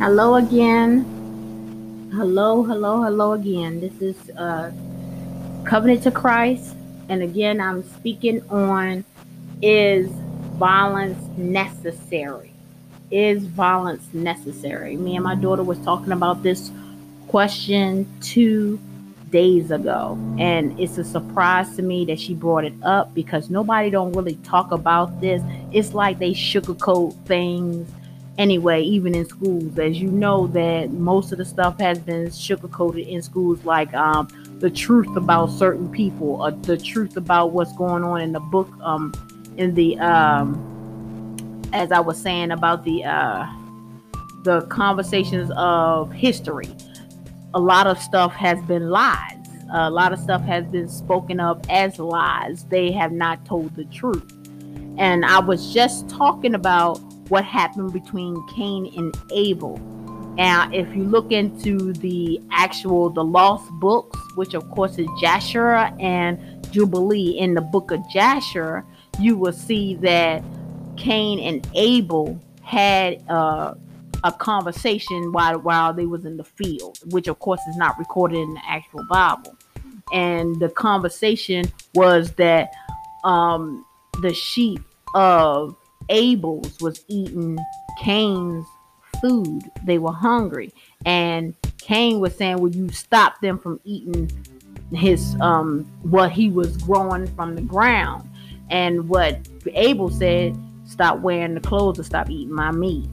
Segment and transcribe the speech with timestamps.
[0.00, 1.04] Hello again.
[2.14, 3.80] Hello, hello, hello again.
[3.80, 4.72] This is uh,
[5.64, 6.74] Covenant to Christ.
[7.08, 9.04] And again, I'm speaking on
[9.62, 10.08] is
[10.56, 12.52] violence necessary?
[13.10, 14.96] Is violence necessary?
[14.96, 16.70] Me and my daughter was talking about this
[17.28, 18.80] question two
[19.30, 20.18] days ago.
[20.38, 24.36] And it's a surprise to me that she brought it up because nobody don't really
[24.36, 25.42] talk about this.
[25.72, 27.90] It's like they sugarcoat things
[28.40, 33.06] anyway, even in schools, as you know that most of the stuff has been sugarcoated
[33.06, 34.28] in schools, like um,
[34.60, 38.68] the truth about certain people, or the truth about what's going on in the book,
[38.80, 39.12] um,
[39.58, 40.66] in the um,
[41.72, 43.46] as I was saying about the uh,
[44.42, 46.68] the conversations of history.
[47.52, 49.36] A lot of stuff has been lies.
[49.72, 52.64] A lot of stuff has been spoken of as lies.
[52.64, 54.32] They have not told the truth.
[54.98, 59.78] And I was just talking about what happened between Cain and Abel.
[60.36, 65.74] Now, if you look into the actual the lost books, which of course is Jasher
[66.00, 66.38] and
[66.70, 68.84] Jubilee in the book of Jasher,
[69.18, 70.42] you will see that
[70.96, 73.74] Cain and Abel had uh,
[74.24, 78.38] a conversation while while they was in the field, which of course is not recorded
[78.38, 79.56] in the actual Bible.
[80.12, 82.72] And the conversation was that
[83.24, 83.84] um,
[84.22, 84.80] the sheep
[85.14, 85.76] of
[86.08, 87.58] Abel's was eating
[88.00, 88.66] Cain's
[89.20, 89.62] food.
[89.84, 90.72] They were hungry.
[91.06, 94.30] And Cain was saying, Will you stop them from eating
[94.92, 98.28] his um what he was growing from the ground?
[98.70, 99.38] And what
[99.72, 103.08] Abel said, stop wearing the clothes or stop eating my meat.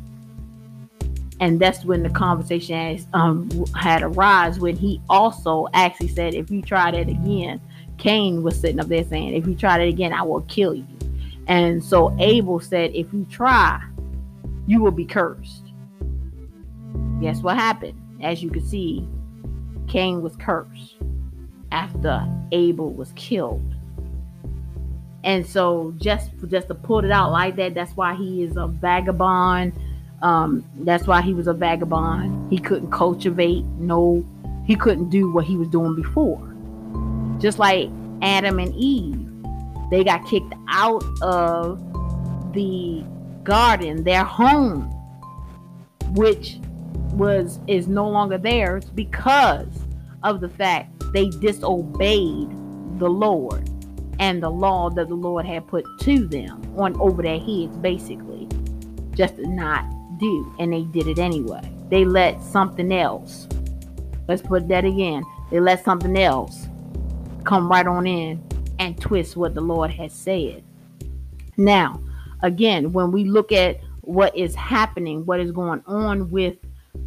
[1.40, 6.50] And that's when the conversation has, um, had arise when he also actually said, if
[6.50, 7.62] you try that again,
[7.98, 10.86] Cain was sitting up there saying, if you try that again, I will kill you.
[11.48, 13.82] And so Abel said, If you try,
[14.68, 15.64] you will be cursed.
[17.22, 18.00] Guess what happened?
[18.22, 19.08] As you can see,
[19.88, 20.97] Cain was cursed
[21.72, 23.74] after Abel was killed.
[25.24, 28.68] And so just just to put it out like that, that's why he is a
[28.68, 29.74] vagabond.
[30.22, 32.51] Um, that's why he was a vagabond.
[32.51, 34.25] He couldn't cultivate, no,
[34.66, 36.41] he couldn't do what he was doing before.
[37.39, 37.89] Just like
[38.22, 39.28] Adam and Eve
[39.89, 41.81] they got kicked out of
[42.53, 43.03] the
[43.44, 44.83] garden, their home,
[46.13, 46.59] which
[47.13, 49.67] was is no longer theirs because
[50.23, 52.49] of the fact they disobeyed
[52.99, 53.69] the Lord
[54.19, 58.47] and the law that the Lord had put to them on over their heads, basically,
[59.13, 59.85] just to not
[60.19, 61.61] do, and they did it anyway.
[61.89, 63.47] They let something else.
[64.28, 65.23] Let's put that again.
[65.51, 66.67] They let something else
[67.44, 68.44] come right on in
[68.79, 70.63] and twist what the Lord has said.
[71.55, 72.01] Now,
[72.44, 76.57] again, when we look at what is happening, what is going on with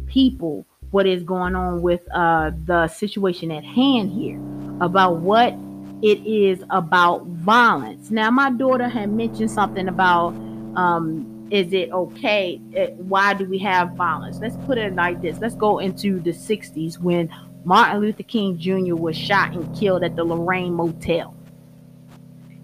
[0.07, 4.39] people, what is going on with uh, the situation at hand here,
[4.81, 5.53] about what
[6.01, 8.09] it is about violence.
[8.09, 10.29] Now, my daughter had mentioned something about
[10.75, 12.59] um, is it okay?
[12.77, 14.39] Uh, why do we have violence?
[14.39, 15.37] Let's put it like this.
[15.39, 17.29] Let's go into the 60s when
[17.65, 18.95] Martin Luther King Jr.
[18.95, 21.35] was shot and killed at the Lorraine Motel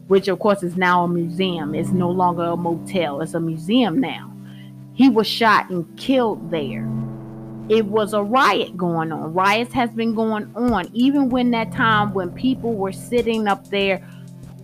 [0.08, 1.76] which of course is now a museum.
[1.76, 4.34] It's no longer a motel, it's a museum now.
[4.94, 6.90] He was shot and killed there.
[7.70, 9.34] It was a riot going on.
[9.34, 14.08] Riots has been going on even when that time when people were sitting up there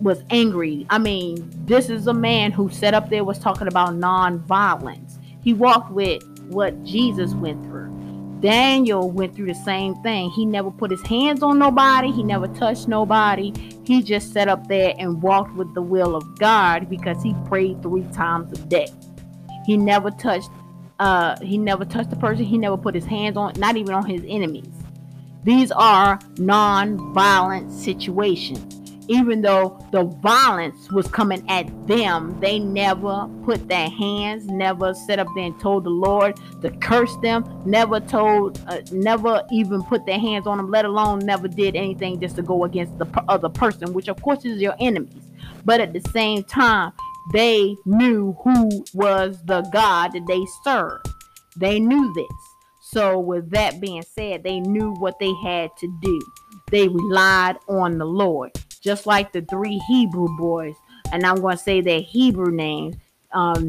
[0.00, 0.86] was angry.
[0.90, 5.18] I mean, this is a man who sat up there was talking about non-violence.
[5.42, 7.94] He walked with what Jesus went through.
[8.40, 10.28] Daniel went through the same thing.
[10.30, 13.52] He never put his hands on nobody, he never touched nobody.
[13.84, 17.82] He just sat up there and walked with the will of God because he prayed
[17.82, 18.88] three times a day.
[19.64, 20.50] He never touched
[21.00, 24.04] uh he never touched the person, he never put his hands on not even on
[24.04, 24.68] his enemies.
[25.42, 33.68] These are non-violent situations even though the violence was coming at them, they never put
[33.68, 38.60] their hands, never set up there and told the Lord to curse them, never told,
[38.66, 42.42] uh, never even put their hands on them, let alone never did anything just to
[42.42, 45.22] go against the other person, which of course is your enemies.
[45.64, 46.92] But at the same time,
[47.32, 51.08] they knew who was the God that they served.
[51.56, 52.26] They knew this.
[52.80, 56.20] So, with that being said, they knew what they had to do.
[56.70, 58.52] They relied on the Lord
[58.84, 60.76] just like the three Hebrew boys.
[61.10, 62.96] And I'm going to say their Hebrew names
[63.32, 63.68] um,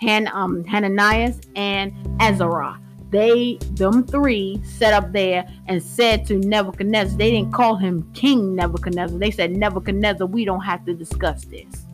[0.00, 2.78] Han, um, Hananias, and Azariah.
[3.10, 8.54] they them three set up there and said to Nebuchadnezzar, they didn't call him King
[8.54, 9.18] Nebuchadnezzar.
[9.18, 11.86] They said, Nebuchadnezzar, we don't have to discuss this.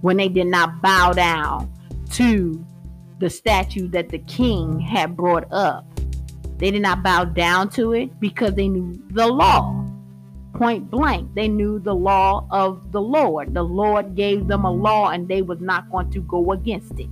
[0.00, 1.70] When they did not bow down
[2.12, 2.64] to
[3.18, 5.84] the statue that the king had brought up.
[6.58, 9.84] They did not bow down to it because they knew the law.
[10.56, 13.52] Point blank, they knew the law of the Lord.
[13.52, 17.10] The Lord gave them a law and they was not going to go against it.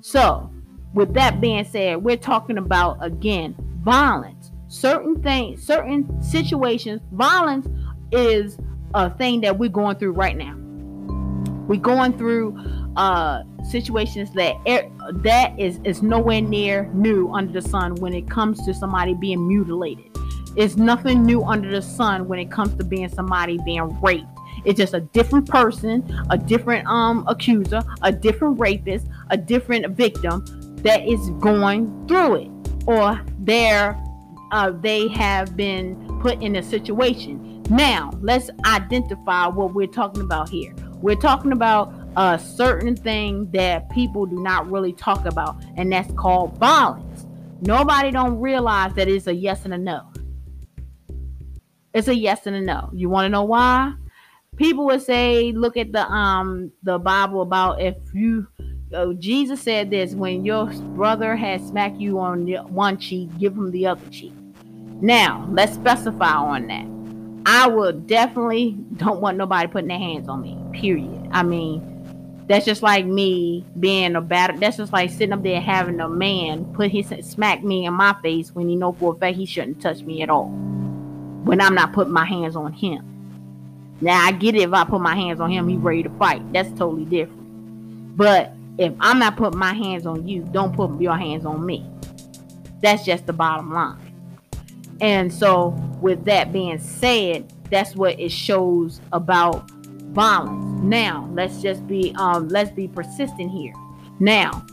[0.00, 0.50] So,
[0.94, 4.52] with that being said, we're talking about again violence.
[4.68, 7.68] Certain things, certain situations, violence
[8.10, 8.58] is
[8.94, 10.54] a thing that we're going through right now.
[11.66, 12.58] We're going through
[12.96, 14.54] uh situations that
[15.22, 19.46] that is is nowhere near new under the sun when it comes to somebody being
[19.46, 20.10] mutilated.
[20.56, 24.26] It's nothing new under the sun when it comes to being somebody being raped.
[24.64, 30.44] It's just a different person, a different um accuser, a different rapist, a different victim
[30.82, 32.50] that is going through it,
[32.86, 34.00] or they're
[34.52, 37.62] uh, they have been put in a situation.
[37.70, 40.74] Now, let's identify what we're talking about here.
[41.00, 46.12] We're talking about a certain thing that people do not really talk about, and that's
[46.12, 47.26] called violence.
[47.62, 50.02] Nobody don't realize that it's a yes and a no.
[51.94, 52.90] It's a yes and a no.
[52.92, 53.94] You want to know why?
[54.56, 58.46] People would say, look at the um the Bible about if you
[58.92, 63.70] uh, Jesus said this when your brother has smacked you on one cheek, give him
[63.70, 64.32] the other cheek.
[65.00, 66.86] Now, let's specify on that.
[67.46, 70.58] I would definitely don't want nobody putting their hands on me.
[70.72, 71.28] Period.
[71.30, 71.90] I mean,
[72.48, 74.58] that's just like me being a bad.
[74.60, 78.14] That's just like sitting up there having a man put his smack me in my
[78.22, 80.52] face when he know for a fact he shouldn't touch me at all.
[81.44, 83.10] When I'm not putting my hands on him.
[84.00, 86.52] Now I get it if I put my hands on him, he's ready to fight.
[86.52, 88.16] That's totally different.
[88.16, 91.88] But if I'm not putting my hands on you, don't put your hands on me.
[92.82, 93.98] That's just the bottom line.
[95.00, 95.68] And so,
[96.00, 100.82] with that being said, that's what it shows about violence.
[100.82, 103.74] Now, let's just be um let's be persistent here.
[104.20, 104.64] Now,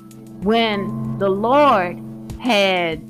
[0.42, 2.02] when the Lord
[2.40, 3.02] had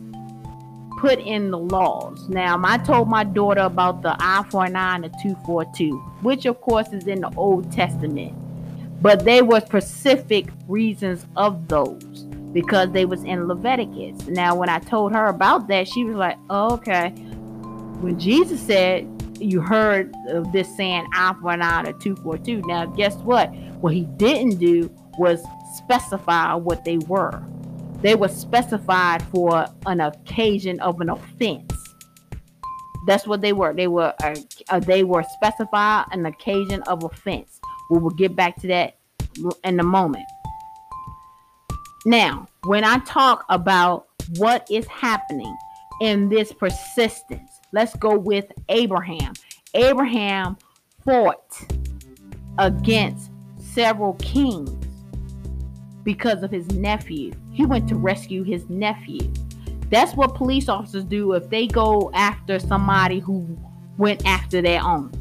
[1.01, 2.29] put in the laws.
[2.29, 5.65] Now, I told my daughter about the eye for an eye and the two for
[5.75, 8.33] two, which of course is in the Old Testament.
[9.01, 12.03] But they were specific reasons of those
[12.53, 14.27] because they was in Leviticus.
[14.27, 17.09] Now, when I told her about that, she was like, oh, "Okay."
[18.01, 19.07] When Jesus said
[19.41, 22.61] you heard of this saying or two for two.
[22.67, 23.47] Now, guess what?
[23.81, 25.43] What he didn't do was
[25.77, 27.43] specify what they were.
[28.01, 31.73] They were specified for an occasion of an offense.
[33.07, 33.73] That's what they were.
[33.73, 34.35] They were uh,
[34.69, 37.59] uh, they were specified an occasion of offense.
[37.89, 38.97] We will get back to that
[39.63, 40.25] in a moment.
[42.05, 44.07] Now, when I talk about
[44.37, 45.55] what is happening
[45.99, 49.33] in this persistence, Let's go with Abraham.
[49.73, 50.57] Abraham
[51.05, 51.57] fought
[52.57, 54.85] against several kings
[56.03, 57.31] because of his nephew.
[57.51, 59.31] He went to rescue his nephew.
[59.89, 63.57] That's what police officers do if they go after somebody who
[63.97, 65.11] went after their own.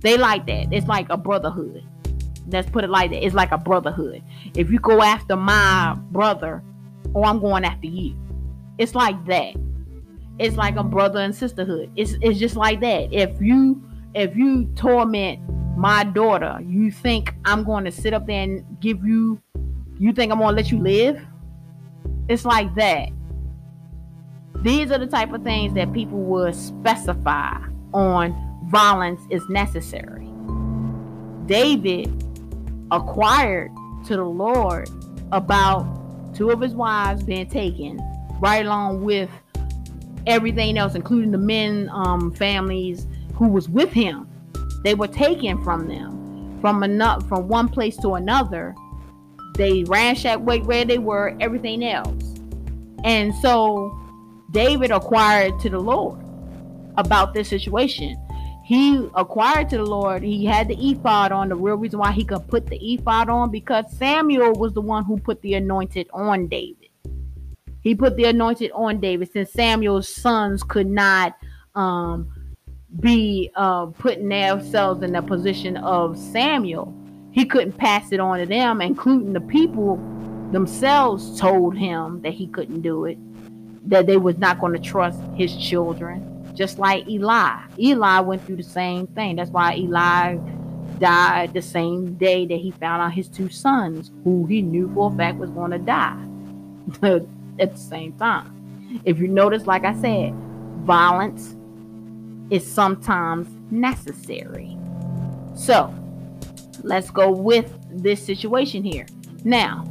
[0.00, 0.72] They like that.
[0.72, 1.82] It's like a brotherhood.
[2.48, 3.24] Let's put it like that.
[3.24, 4.22] It's like a brotherhood.
[4.54, 6.62] If you go after my brother,
[7.14, 8.14] or oh, I'm going after you.
[8.78, 9.54] It's like that
[10.38, 11.90] it's like a brother and sisterhood.
[11.96, 13.12] It's it's just like that.
[13.12, 13.82] If you
[14.14, 15.40] if you torment
[15.76, 19.40] my daughter, you think I'm going to sit up there and give you
[19.98, 21.24] you think I'm to let you live?
[22.28, 23.10] It's like that.
[24.62, 27.58] These are the type of things that people would specify
[27.92, 28.34] on
[28.68, 30.28] violence is necessary.
[31.46, 32.24] David
[32.90, 33.70] acquired
[34.06, 34.88] to the Lord
[35.32, 38.00] about two of his wives being taken
[38.40, 39.30] right along with
[40.26, 44.28] everything else, including the men um, families who was with him.
[44.82, 48.74] They were taken from them from another from one place to another.
[49.56, 52.34] They ransacked where they were, everything else.
[53.04, 53.98] And so
[54.50, 56.18] David acquired to the Lord
[56.96, 58.16] about this situation.
[58.64, 60.22] He acquired to the Lord.
[60.22, 61.48] He had the ephod on.
[61.48, 65.04] The real reason why he could put the ephod on because Samuel was the one
[65.04, 66.88] who put the anointed on David.
[67.82, 71.36] He put the anointed on David since Samuel's sons could not
[71.76, 72.28] um,
[72.98, 76.92] be uh, putting themselves in the position of Samuel.
[77.36, 79.98] He couldn't pass it on to them, including the people
[80.52, 83.18] themselves told him that he couldn't do it,
[83.90, 87.60] that they was not going to trust his children, just like Eli.
[87.78, 89.36] Eli went through the same thing.
[89.36, 90.36] That's why Eli
[90.98, 95.12] died the same day that he found out his two sons, who he knew for
[95.12, 96.18] a fact was going to die.
[97.58, 99.02] at the same time.
[99.04, 100.32] If you notice, like I said,
[100.86, 101.54] violence
[102.48, 104.78] is sometimes necessary.
[105.54, 105.92] So
[106.86, 109.06] let's go with this situation here.
[109.44, 109.84] Now,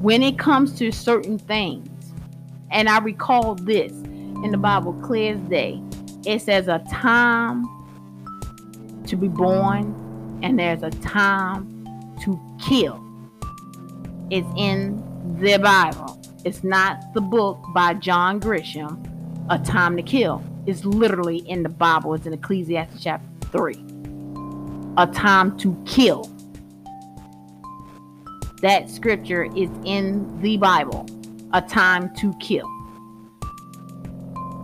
[0.00, 1.88] when it comes to certain things,
[2.70, 5.80] and I recall this in the Bible clear as day,
[6.26, 7.64] it says a time
[9.06, 11.86] to be born and there's a time
[12.22, 13.02] to kill.
[14.30, 15.02] It's in
[15.38, 16.20] the Bible.
[16.44, 18.98] It's not the book by John Grisham,
[19.50, 20.44] A Time to Kill.
[20.66, 22.14] It's literally in the Bible.
[22.14, 23.95] It's in Ecclesiastes chapter 3.
[24.98, 26.30] A time to kill.
[28.62, 31.06] That scripture is in the Bible.
[31.52, 32.66] A time to kill.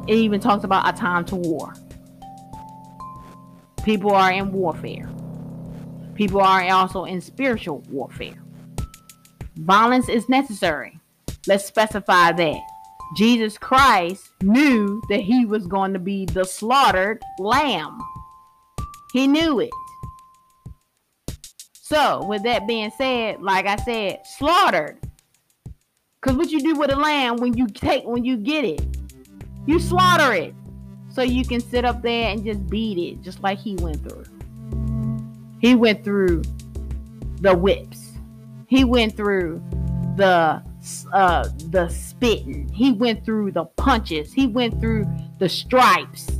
[0.09, 1.75] It even talks about a time to war.
[3.85, 5.11] People are in warfare.
[6.15, 8.43] People are also in spiritual warfare.
[9.57, 10.99] Violence is necessary.
[11.47, 12.61] Let's specify that.
[13.17, 18.01] Jesus Christ knew that he was going to be the slaughtered lamb.
[19.13, 19.71] He knew it.
[21.93, 24.97] So, with that being said, like I said, slaughtered.
[26.23, 28.81] Cuz what you do with a lamb when you take when you get it,
[29.67, 30.55] you slaughter it.
[31.11, 34.25] So you can sit up there and just beat it just like he went through.
[35.61, 36.45] He went through
[37.43, 38.13] the whips.
[38.69, 39.63] He went through
[40.17, 40.63] the
[41.13, 42.71] uh, the spitting.
[42.73, 44.33] He went through the punches.
[44.33, 45.05] He went through
[45.39, 46.31] the stripes.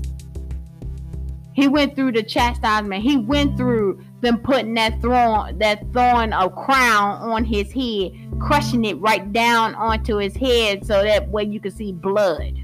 [1.53, 3.03] He went through the chastisement.
[3.03, 8.85] He went through them putting that thorn, that thorn of crown on his head, crushing
[8.85, 12.57] it right down onto his head so that way you could see blood.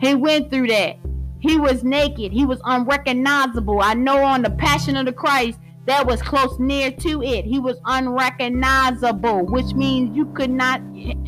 [0.00, 0.96] He went through that.
[1.40, 2.32] He was naked.
[2.32, 3.80] He was unrecognizable.
[3.80, 7.44] I know on the Passion of the Christ, that was close near to it.
[7.44, 10.80] He was unrecognizable, which means you could not,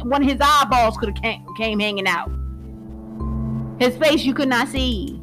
[0.04, 2.30] one of his eyeballs could have came, came hanging out.
[3.80, 5.20] His face you could not see.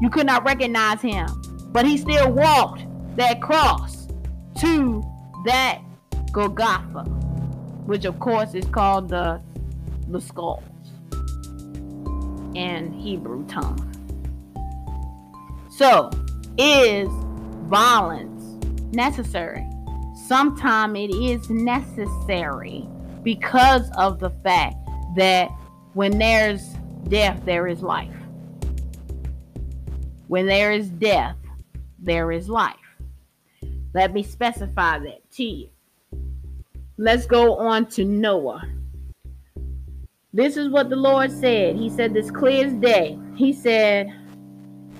[0.00, 1.26] You could not recognize him.
[1.72, 2.85] But he still walked
[3.16, 4.08] that cross
[4.60, 5.02] to
[5.44, 5.80] that
[6.32, 7.04] Golgotha,
[7.86, 9.40] which of course is called the,
[10.08, 10.62] the skulls
[12.54, 13.82] in Hebrew tongue.
[15.70, 16.10] So,
[16.58, 17.08] is
[17.68, 18.42] violence
[18.94, 19.66] necessary.
[20.26, 22.86] Sometimes it is necessary
[23.22, 24.76] because of the fact
[25.16, 25.50] that
[25.92, 26.62] when there's
[27.08, 28.14] death, there is life.
[30.28, 31.36] When there is death,
[31.98, 32.85] there is life.
[33.96, 35.70] Let me specify that to you.
[36.98, 38.62] Let's go on to Noah.
[40.34, 41.76] This is what the Lord said.
[41.76, 43.18] He said this clear as day.
[43.36, 44.12] He said,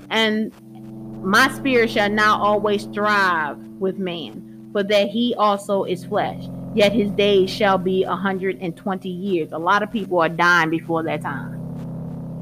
[0.09, 0.51] and
[1.23, 6.47] my spirit shall not always strive with man, for that he also is flesh.
[6.75, 9.53] Yet his days shall be a 120 years.
[9.53, 11.53] A lot of people are dying before that time.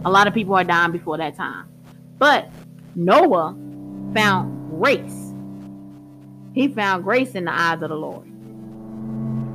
[0.04, 1.66] A lot of people are dying before that time.
[2.18, 2.48] But
[2.94, 3.56] Noah
[4.14, 5.23] found grace.
[6.54, 8.24] He found grace in the eyes of the Lord.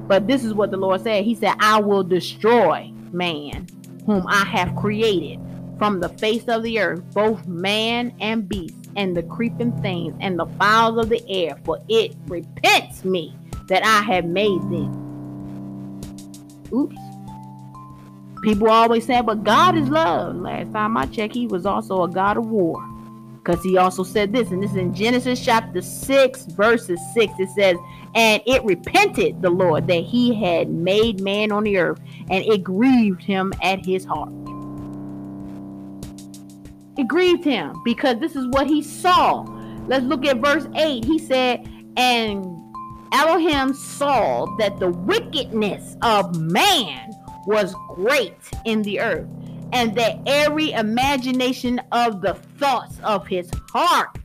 [0.07, 1.23] But this is what the Lord said.
[1.23, 3.67] He said, I will destroy man,
[4.05, 5.39] whom I have created
[5.77, 10.37] from the face of the earth, both man and beast, and the creeping things, and
[10.37, 13.33] the fowls of the air, for it repents me
[13.67, 14.91] that I have made them.
[16.73, 16.95] Oops.
[18.41, 20.35] People always say, but God is love.
[20.37, 22.83] Last time I checked, he was also a God of war.
[23.49, 27.33] Because he also said this, and this is in Genesis chapter 6, verses 6.
[27.39, 27.77] It says,
[28.13, 32.63] And it repented the Lord that he had made man on the earth, and it
[32.63, 34.31] grieved him at his heart.
[36.95, 39.41] It grieved him because this is what he saw.
[39.87, 41.03] Let's look at verse 8.
[41.03, 42.45] He said, And
[43.13, 47.09] Elohim saw that the wickedness of man
[47.47, 49.27] was great in the earth,
[49.73, 54.17] and that every imagination of the thoughts of his heart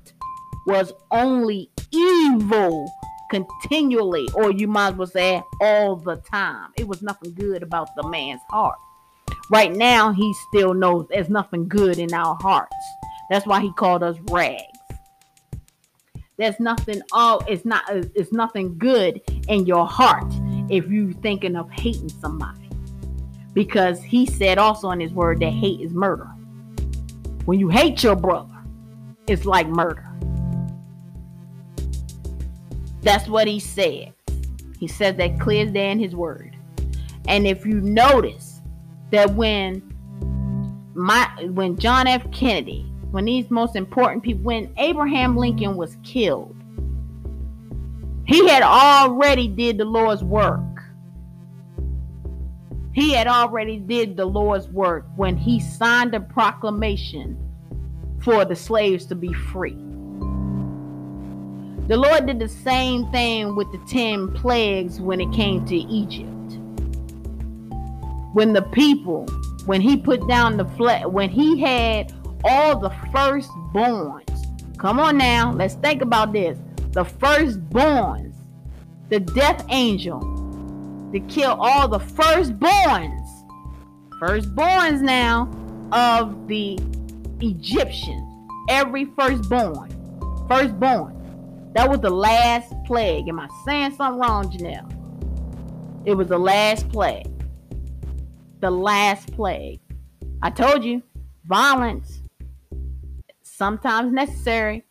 [0.66, 2.86] was only evil
[3.30, 6.70] continually, or you might as well say all the time.
[6.76, 8.78] It was nothing good about the man's heart.
[9.50, 12.76] Right now, he still knows there's nothing good in our hearts.
[13.30, 14.62] That's why he called us rags.
[16.36, 20.32] There's nothing oh it's not it's nothing good in your heart
[20.68, 22.63] if you're thinking of hating somebody.
[23.54, 26.26] Because he said also in his word that hate is murder.
[27.46, 28.62] When you hate your brother,
[29.26, 30.06] it's like murder.
[33.00, 34.12] That's what he said.
[34.78, 36.56] He said that clear as in his word.
[37.26, 38.54] And if you notice,
[39.14, 39.80] that when
[40.94, 42.28] my when John F.
[42.32, 46.56] Kennedy, when these most important people, when Abraham Lincoln was killed,
[48.26, 50.60] he had already did the Lord's work.
[52.94, 57.36] He had already did the Lord's work when he signed a proclamation
[58.20, 59.76] for the slaves to be free.
[61.88, 66.30] The Lord did the same thing with the 10 plagues when it came to Egypt.
[68.32, 69.26] When the people,
[69.66, 72.12] when he put down the flesh, when he had
[72.44, 74.78] all the firstborns.
[74.78, 76.58] Come on now, let's think about this.
[76.92, 78.34] The firstborns,
[79.08, 80.20] the death angel,
[81.14, 83.28] to kill all the firstborns,
[84.20, 85.48] firstborns now
[85.92, 86.76] of the
[87.40, 88.28] Egyptians.
[88.68, 89.90] Every firstborn,
[90.48, 91.72] firstborn.
[91.74, 93.28] That was the last plague.
[93.28, 94.90] Am I saying something wrong, Janelle?
[96.04, 97.30] It was the last plague.
[98.58, 99.78] The last plague.
[100.42, 101.00] I told you,
[101.44, 102.22] violence
[103.42, 104.84] sometimes necessary.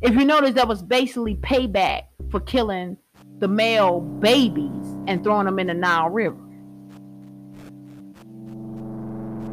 [0.00, 2.96] If you notice, that was basically payback for killing
[3.38, 6.36] the male babies and throwing them in the Nile River.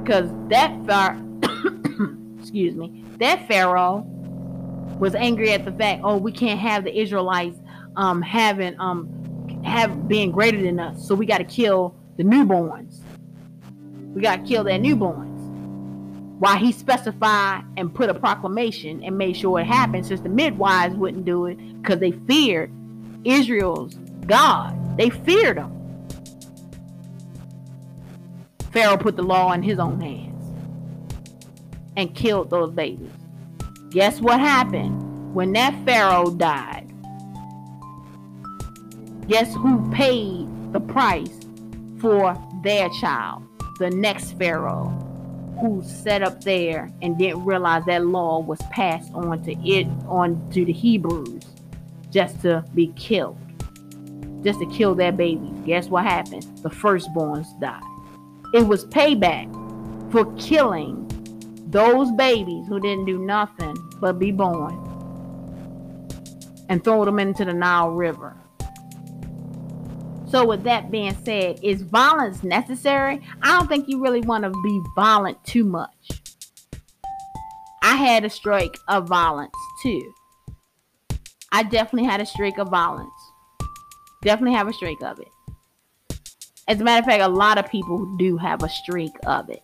[0.04, 1.18] Because that far,
[2.40, 4.06] excuse me, that pharaoh
[5.00, 7.58] was angry at the fact, oh, we can't have the Israelites
[7.96, 9.10] um having um
[9.64, 13.02] have being greater than us, so we got to kill the newborns.
[14.14, 15.30] We got to kill their newborns
[16.40, 20.96] why he specified and put a proclamation and made sure it happened since the midwives
[20.96, 22.72] wouldn't do it because they feared
[23.26, 23.98] Israel's
[24.30, 24.98] God.
[24.98, 25.76] They feared him.
[28.72, 30.30] Pharaoh put the law in his own hands
[31.98, 33.12] and killed those babies.
[33.90, 36.86] Guess what happened when that Pharaoh died?
[39.28, 41.40] Guess who paid the price
[42.00, 43.44] for their child?
[43.80, 44.90] The next Pharaoh
[45.60, 50.50] who sat up there and didn't realize that law was passed on to it on
[50.52, 51.44] to the Hebrews
[52.12, 53.38] just to be killed.
[54.44, 55.54] Just to kill their babies.
[55.66, 56.44] Guess what happened?
[56.64, 57.84] The firstborns died.
[58.54, 59.52] It was payback
[60.12, 61.06] for killing
[61.68, 64.86] those babies who didn't do nothing but be born
[66.70, 68.36] and throw them into the Nile River.
[70.30, 73.22] So, with that being said, is violence necessary?
[73.42, 75.90] I don't think you really want to be violent too much.
[77.82, 80.14] I had a streak of violence too.
[81.52, 83.10] I definitely had a streak of violence.
[84.22, 85.28] Definitely have a streak of it.
[86.68, 89.64] As a matter of fact, a lot of people do have a streak of it.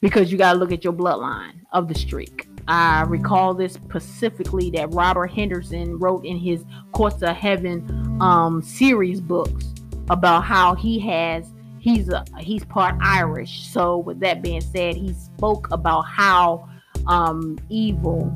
[0.00, 2.46] Because you got to look at your bloodline of the streak.
[2.68, 9.20] I recall this specifically that Robert Henderson wrote in his Courts of Heaven um, series
[9.20, 9.74] books
[10.08, 11.46] about how he has
[11.84, 13.68] he's a he's part Irish.
[13.68, 16.68] So with that being said, he spoke about how
[17.06, 18.32] um, evil,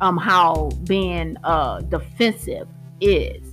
[0.00, 2.68] um, how being uh, defensive
[3.00, 3.43] is,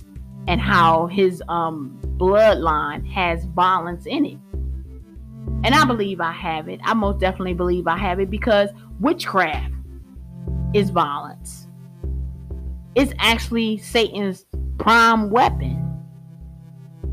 [0.48, 4.38] and how his um, bloodline has violence in it.
[5.64, 6.80] And I believe I have it.
[6.82, 9.72] I most definitely believe I have it because witchcraft
[10.74, 11.68] is violence.
[12.94, 14.44] It's actually Satan's
[14.78, 15.78] prime weapon.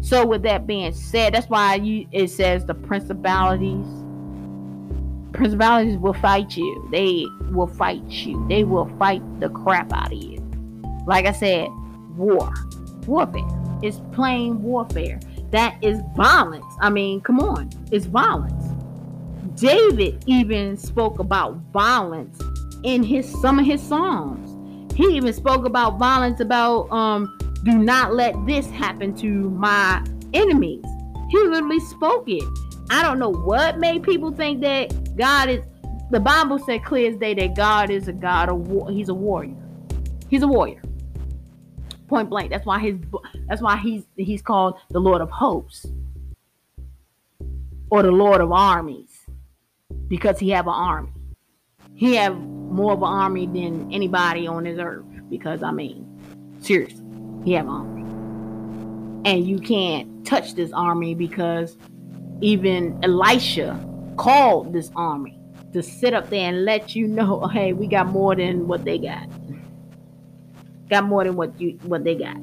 [0.02, 3.86] So with that being said, that's why you it says the principalities
[5.34, 6.88] principalities will fight you.
[6.92, 8.46] They will fight you.
[8.48, 10.40] They will fight the crap out of you.
[11.06, 11.70] Like I said,
[12.16, 12.54] war.
[13.10, 13.48] Warfare.
[13.82, 15.20] It's plain warfare.
[15.52, 16.66] That is violence.
[16.80, 17.70] I mean, come on.
[17.92, 18.64] It's violence.
[19.56, 22.40] David even spoke about violence
[22.84, 24.56] in his some of his songs.
[24.96, 30.84] He even spoke about violence about um do not let this happen to my enemies.
[31.30, 32.44] He literally spoke it.
[32.90, 35.64] I don't know what made people think that God is
[36.12, 38.90] the Bible said clear as day that God is a God of war.
[38.90, 39.56] He's a warrior.
[40.30, 40.82] He's a warrior.
[42.10, 42.50] Point blank.
[42.50, 42.98] That's why his
[43.48, 45.86] that's why he's he's called the Lord of hosts
[47.92, 49.26] or the Lord of armies
[50.08, 51.12] because he have an army.
[51.94, 55.06] He have more of an army than anybody on this earth.
[55.30, 56.08] Because I mean,
[56.62, 57.06] seriously,
[57.46, 58.02] he have an army.
[59.30, 61.78] And you can't touch this army because
[62.42, 63.80] even Elisha
[64.18, 65.40] called this army
[65.74, 68.98] to sit up there and let you know, hey, we got more than what they
[68.98, 69.28] got.
[70.90, 72.38] Got more than what you what they got.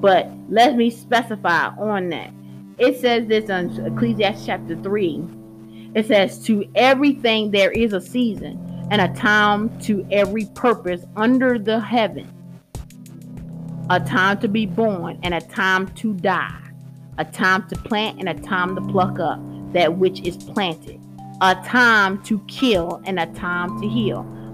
[0.00, 2.32] But let me specify on that.
[2.78, 5.24] It says this on Ecclesiastes chapter 3
[5.96, 11.58] it says, To everything there is a season and a time to every purpose under
[11.58, 12.30] the heaven.
[13.88, 16.60] A time to be born and a time to die.
[17.16, 19.40] A time to plant and a time to pluck up
[19.72, 21.00] that which is planted.
[21.40, 24.30] A time to kill and a time to heal.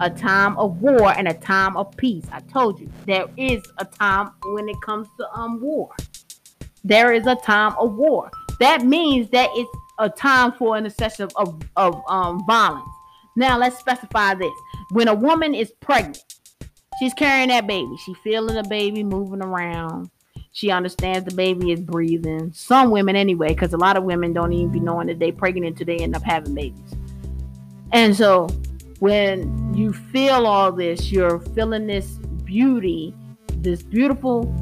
[0.00, 2.24] a time of war and a time of peace.
[2.32, 5.90] I told you there is a time when it comes to um war.
[6.82, 8.30] There is a time of war.
[8.58, 12.88] That means that it's a time for an excessive of, of um violence.
[13.36, 14.52] Now let's specify this.
[14.90, 16.22] When a woman is pregnant,
[16.98, 17.96] she's carrying that baby.
[18.04, 20.10] She feeling the baby moving around.
[20.52, 22.52] She understands the baby is breathing.
[22.52, 25.66] Some women anyway, because a lot of women don't even be knowing that they're pregnant
[25.66, 26.94] until they end up having babies.
[27.92, 28.48] And so
[29.00, 33.14] when you feel all this, you're feeling this beauty,
[33.56, 34.54] this beautiful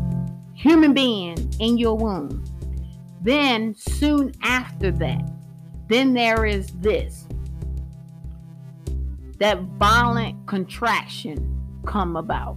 [0.55, 2.45] human being in your womb.
[3.21, 5.29] Then, soon after that,
[5.89, 7.27] then there is this
[9.39, 12.57] that violent contraction come about.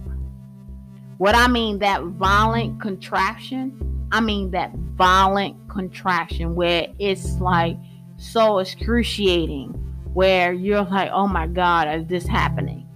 [1.18, 7.76] What I mean that violent contraction, I mean that violent contraction where it's like
[8.18, 9.78] so excruciating
[10.14, 12.86] where you're like, oh my God, is this happening?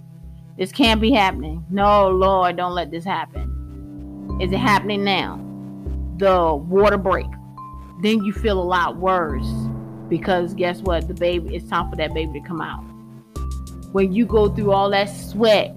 [0.57, 1.65] This can't be happening.
[1.69, 4.37] No, Lord, don't let this happen.
[4.41, 5.43] Is it happening now?
[6.17, 7.27] The water break.
[8.01, 9.47] Then you feel a lot worse
[10.09, 11.07] because guess what?
[11.07, 12.83] The baby, it's time for that baby to come out.
[13.91, 15.75] When you go through all that sweat,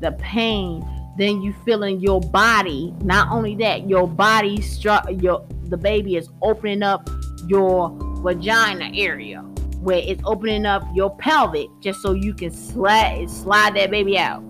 [0.00, 0.86] the pain,
[1.18, 2.94] then you feel in your body.
[3.02, 7.10] Not only that, your body, your the baby is opening up
[7.46, 9.44] your vagina area
[9.80, 14.42] where it's opening up your pelvic just so you can slide slide that baby out.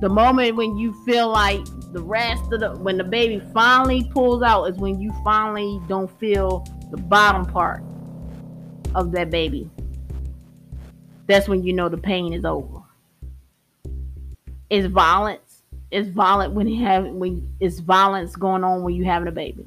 [0.00, 4.42] The moment when you feel like the rest of the when the baby finally pulls
[4.42, 7.82] out is when you finally don't feel the bottom part
[8.94, 9.70] of that baby.
[11.26, 12.82] That's when you know the pain is over.
[14.70, 15.62] It's violence.
[15.90, 19.66] It's violent when you have when it's violence going on when you having a baby.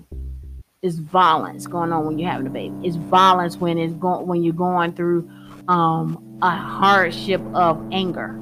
[0.81, 2.73] It's violence going on when you're having a baby.
[2.87, 5.29] It's violence when it's going when you're going through
[5.67, 8.37] um, a hardship of anger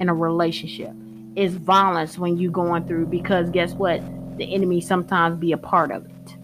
[0.00, 0.92] in a relationship.
[1.34, 4.00] It's violence when you're going through because guess what?
[4.38, 6.36] The enemy sometimes be a part of it.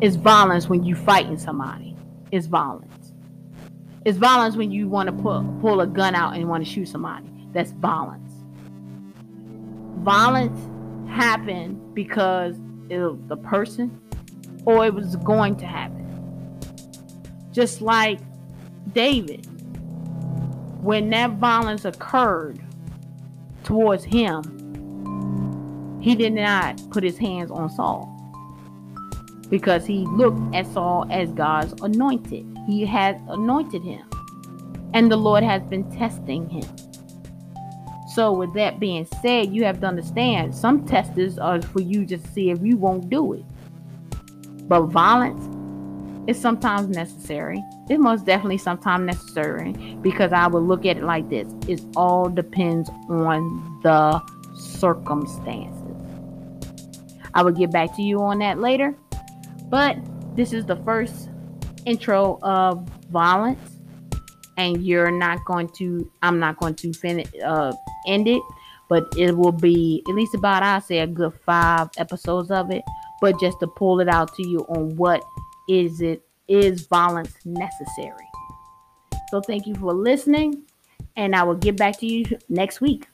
[0.00, 1.96] It's violence when you're fighting somebody.
[2.32, 3.12] It's violence.
[4.04, 6.88] It's violence when you want to pull pull a gun out and want to shoot
[6.88, 7.28] somebody.
[7.52, 8.32] That's violence.
[10.02, 10.58] Violence
[11.08, 12.58] happened because
[12.90, 14.00] it, the person
[14.64, 16.02] or it was going to happen.
[17.52, 18.18] Just like
[18.92, 19.46] David,
[20.82, 22.60] when that violence occurred
[23.64, 24.42] towards him,
[26.00, 28.12] he did not put his hands on Saul
[29.48, 32.46] because he looked at Saul as God's anointed.
[32.66, 34.08] He had anointed him,
[34.92, 36.64] and the Lord has been testing him.
[38.16, 42.24] So, with that being said, you have to understand some testers are for you just
[42.24, 43.44] to see if you won't do it.
[44.66, 45.44] But violence
[46.26, 47.62] is sometimes necessary.
[47.90, 52.30] It's most definitely sometimes necessary because I would look at it like this: it all
[52.30, 54.22] depends on the
[54.54, 55.82] circumstances.
[57.34, 58.96] I will get back to you on that later,
[59.68, 59.98] but
[60.36, 61.28] this is the first
[61.84, 63.76] intro of violence
[64.56, 67.72] and you're not going to i'm not going to finish uh
[68.06, 68.42] end it
[68.88, 72.82] but it will be at least about i say a good five episodes of it.
[73.20, 75.24] But just to pull it out to you on what
[75.68, 78.28] is it is violence necessary.
[79.30, 80.62] So thank you for listening
[81.16, 83.08] and i will get back to you next week.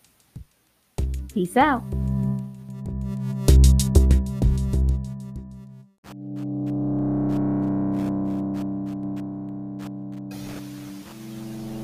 [1.33, 1.83] Peace out.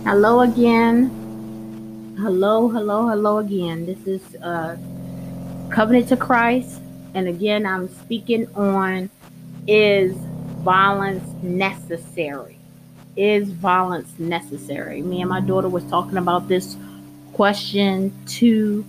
[0.05, 1.28] Hello again.
[2.29, 3.87] Hello, hello, hello again.
[3.87, 4.77] This is uh,
[5.71, 6.79] Covenant to Christ.
[7.15, 9.09] And again, I'm speaking on
[9.67, 10.13] is
[10.63, 12.59] violence necessary?
[13.17, 15.01] Is violence necessary?
[15.01, 16.77] Me and my daughter was talking about this
[17.33, 18.85] question two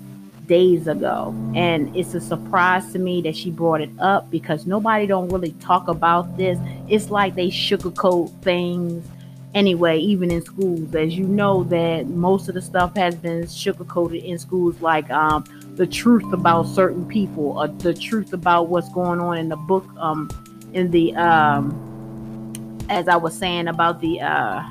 [0.46, 5.08] days ago and it's a surprise to me that she brought it up because nobody
[5.08, 9.08] don't really talk about this it's like they sugarcoat things
[9.54, 14.24] anyway, even in schools, as you know that most of the stuff has been sugarcoated
[14.24, 15.44] in schools, like um,
[15.76, 19.86] the truth about certain people, or the truth about what's going on in the book,
[19.98, 20.30] um,
[20.74, 24.64] in the um, as I was saying about the uh,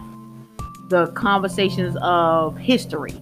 [0.88, 3.14] the conversations of history.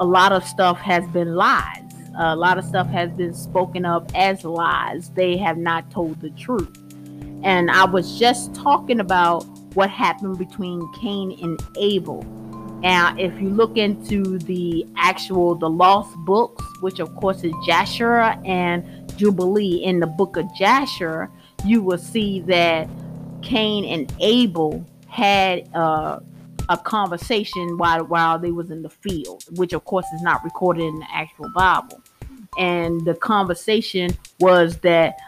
[0.00, 1.82] A lot of stuff has been lies.
[2.16, 5.10] A lot of stuff has been spoken of as lies.
[5.10, 6.68] They have not told the truth.
[7.42, 9.44] And I was just talking about
[9.78, 12.24] what happened between Cain and Abel.
[12.82, 18.18] Now, if you look into the actual the lost books, which of course is Jasher
[18.44, 18.84] and
[19.16, 21.30] Jubilee in the book of Jasher,
[21.64, 22.88] you will see that
[23.42, 26.18] Cain and Abel had uh,
[26.68, 30.86] a conversation while while they was in the field, which of course is not recorded
[30.86, 32.02] in the actual Bible.
[32.58, 34.10] And the conversation
[34.40, 35.18] was that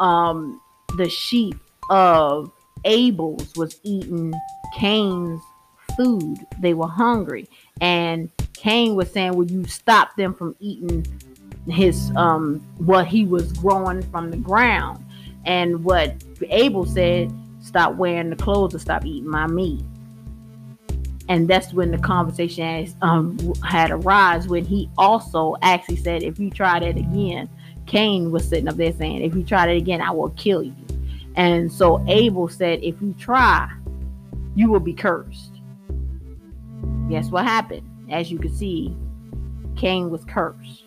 [0.00, 0.62] um,
[0.96, 1.56] the sheep
[1.90, 2.50] of
[2.84, 4.34] Abel's was eating
[4.74, 5.40] Cain's
[5.96, 6.38] food.
[6.60, 7.48] They were hungry,
[7.80, 11.06] and Cain was saying, "Will you stop them from eating
[11.66, 15.04] his um what he was growing from the ground?"
[15.44, 16.14] And what
[16.50, 19.82] Abel said, "Stop wearing the clothes or stop eating my meat."
[21.28, 26.38] And that's when the conversation has, um, had arise when he also actually said, "If
[26.38, 27.48] you try that again,"
[27.86, 30.74] Cain was sitting up there saying, "If you try that again, I will kill you."
[31.38, 33.70] And so Abel said, If you try,
[34.56, 35.62] you will be cursed.
[37.08, 37.88] Guess what happened?
[38.10, 38.94] As you can see,
[39.76, 40.86] Cain was cursed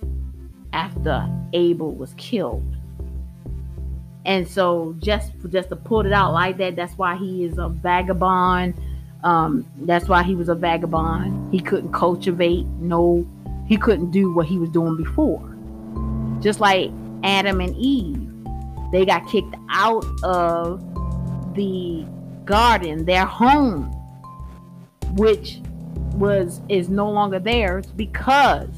[0.74, 2.76] after Abel was killed.
[4.26, 7.70] And so just just to put it out like that, that's why he is a
[7.70, 8.74] vagabond.
[9.24, 11.54] Um, that's why he was a vagabond.
[11.54, 13.26] He couldn't cultivate, no,
[13.68, 15.48] he couldn't do what he was doing before.
[16.42, 16.92] Just like
[17.24, 18.31] Adam and Eve
[18.92, 20.82] they got kicked out of
[21.56, 22.06] the
[22.46, 23.92] garden, their home,
[25.16, 25.60] which
[26.16, 28.70] was is no longer theirs because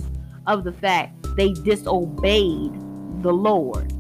[0.48, 2.74] of the fact they disobeyed
[3.24, 3.92] the Lord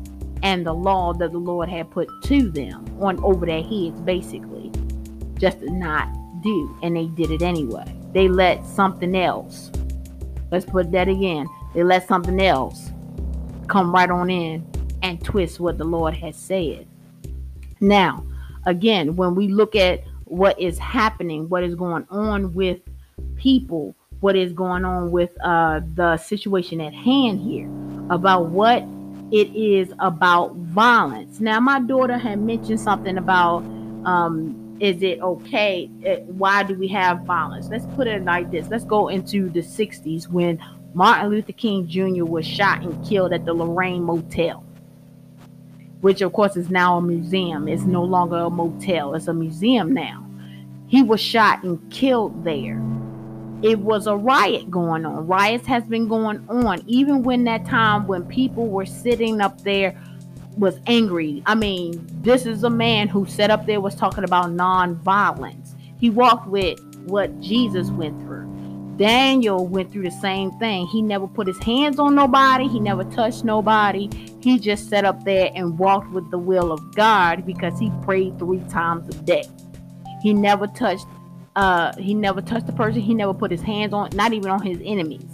[0.43, 4.71] and the law that the Lord had put to them on over their heads, basically,
[5.37, 6.09] just to not
[6.41, 7.85] do, and they did it anyway.
[8.13, 9.71] They let something else.
[10.51, 11.47] Let's put that again.
[11.73, 12.91] They let something else
[13.67, 14.67] come right on in
[15.03, 16.87] and twist what the Lord has said.
[17.79, 18.25] Now,
[18.65, 22.79] again, when we look at what is happening, what is going on with
[23.35, 27.69] people, what is going on with uh, the situation at hand here,
[28.09, 28.83] about what
[29.31, 31.39] it is about violence.
[31.39, 33.63] Now, my daughter had mentioned something about
[34.05, 35.89] um, is it okay?
[36.05, 37.67] Uh, why do we have violence?
[37.69, 38.67] Let's put it like this.
[38.69, 40.63] Let's go into the 60s when
[40.93, 42.25] Martin Luther King Jr.
[42.25, 44.63] was shot and killed at the Lorraine Motel
[46.03, 47.65] which of course is now a museum.
[47.69, 50.25] It's no longer a motel, it's a museum now.
[50.87, 52.83] He was shot and killed there.
[53.61, 55.25] It was a riot going on.
[55.25, 59.97] Riots has been going on even when that time when people were sitting up there
[60.57, 61.41] was angry.
[61.45, 65.73] I mean, this is a man who sat up there was talking about non-violence.
[66.01, 68.52] He walked with what Jesus went through.
[68.97, 70.85] Daniel went through the same thing.
[70.87, 74.09] He never put his hands on nobody, he never touched nobody.
[74.41, 78.37] He just sat up there and walked with the will of God because he prayed
[78.37, 79.45] three times a day.
[80.21, 81.05] He never touched
[81.55, 84.61] uh he never touched the person, he never put his hands on not even on
[84.61, 85.25] his enemies.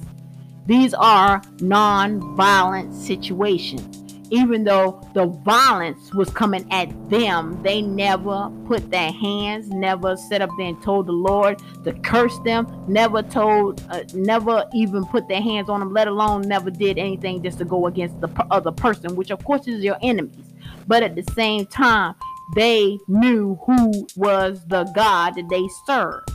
[0.66, 8.90] These are non-violent situations even though the violence was coming at them, they never put
[8.92, 13.84] their hands, never set up there and told the Lord to curse them, never told,
[13.90, 17.66] uh, never even put their hands on them, let alone never did anything just to
[17.66, 20.46] go against the other person, which of course is your enemies.
[20.88, 22.16] But at the same time,
[22.56, 26.30] they knew who was the God that they served.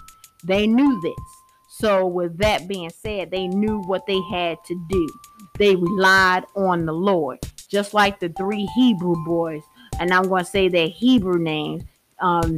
[0.44, 1.14] They knew this.
[1.80, 5.08] So, with that being said, they knew what they had to do.
[5.58, 7.40] They relied on the Lord
[7.74, 9.64] just like the three Hebrew boys.
[9.98, 11.82] And I'm going to say their Hebrew names
[12.20, 12.56] um,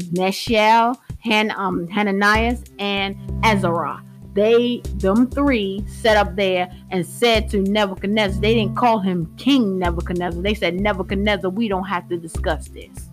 [1.25, 4.03] Han, um, Hananias, and Azariah.
[4.35, 9.79] They, them three, set up there and said to Nebuchadnezzar, they didn't call him King
[9.79, 10.43] Nebuchadnezzar.
[10.43, 13.09] They said, Nebuchadnezzar, we don't have to discuss this.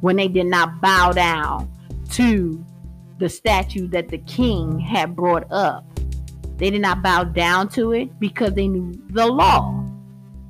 [0.00, 1.70] When they did not bow down
[2.12, 2.64] to
[3.18, 5.84] the statue that the king had brought up,
[6.56, 9.84] they did not bow down to it because they knew the law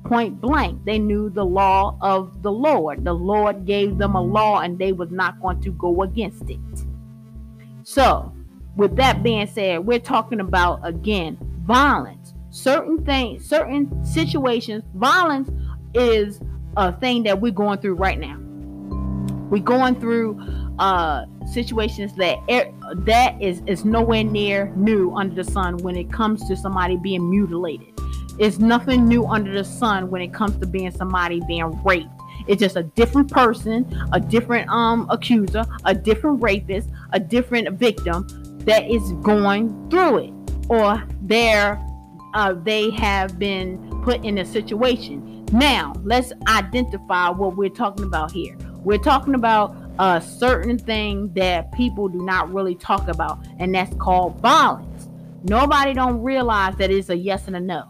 [0.09, 0.83] point blank.
[0.85, 3.05] They knew the law of the Lord.
[3.05, 6.59] The Lord gave them a law and they was not going to go against it.
[7.83, 8.33] So,
[8.75, 12.33] with that being said, we're talking about again violence.
[12.49, 15.49] Certain things, certain situations, violence
[15.93, 16.41] is
[16.75, 18.37] a thing that we're going through right now.
[19.49, 20.41] We're going through
[20.79, 22.37] uh situations that
[23.05, 27.29] that is is nowhere near new under the sun when it comes to somebody being
[27.29, 27.93] mutilated
[28.39, 32.09] it's nothing new under the sun when it comes to being somebody being raped.
[32.47, 38.25] It's just a different person, a different um accuser, a different rapist, a different victim
[38.65, 40.33] that is going through it,
[40.69, 41.83] or they're
[42.33, 45.45] uh, they have been put in a situation.
[45.51, 48.55] Now, let's identify what we're talking about here.
[48.83, 53.93] We're talking about a certain thing that people do not really talk about, and that's
[53.95, 55.09] called violence.
[55.43, 57.89] Nobody don't realize that it's a yes and a no.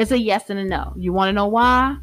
[0.00, 0.94] It's a yes and a no.
[0.96, 1.98] You want to know why?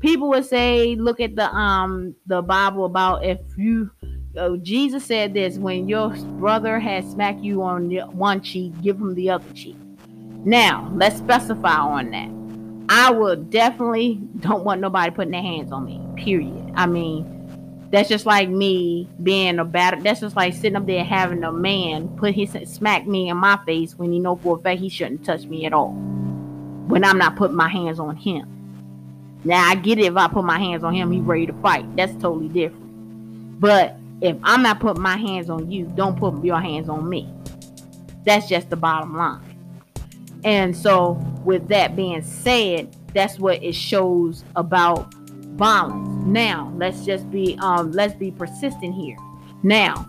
[0.00, 3.90] People would say, look at the um the Bible about if you
[4.36, 8.96] uh, Jesus said this when your brother has smacked you on the one cheek, give
[8.96, 9.76] him the other cheek.
[10.44, 12.28] Now, let's specify on that.
[12.94, 15.98] I would definitely don't want nobody putting their hands on me.
[16.22, 16.72] Period.
[16.74, 20.02] I mean, that's just like me being a bad.
[20.02, 23.58] That's just like sitting up there having a man put his smack me in my
[23.64, 25.96] face when you know for a fact he shouldn't touch me at all.
[26.90, 28.56] When I'm not putting my hands on him.
[29.44, 31.96] Now I get it if I put my hands on him, he's ready to fight.
[31.96, 33.60] That's totally different.
[33.60, 37.32] But if I'm not putting my hands on you, don't put your hands on me.
[38.24, 39.40] That's just the bottom line.
[40.44, 41.12] And so,
[41.44, 46.24] with that being said, that's what it shows about violence.
[46.26, 49.16] Now, let's just be um let's be persistent here.
[49.62, 50.08] Now,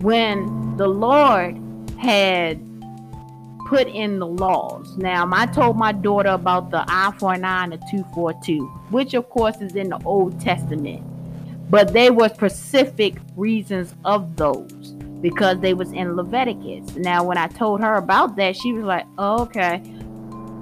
[0.00, 1.58] when the Lord
[1.98, 2.60] had
[3.72, 4.98] put in the laws.
[4.98, 8.34] Now, eye told my daughter about the I for an eye and the two for
[8.44, 11.02] two, which of course is in the Old Testament.
[11.70, 16.96] But they were specific reasons of those because they was in Leviticus.
[16.96, 19.78] Now, when I told her about that, she was like, oh, "Okay."